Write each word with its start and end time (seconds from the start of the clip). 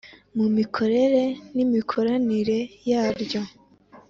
Mu 0.37 0.45
mikorere 0.55 1.23
n 1.55 1.57
imikoranire 1.65 2.59
yarwo 2.89 3.39